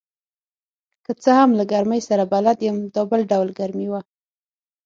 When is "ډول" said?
3.31-3.49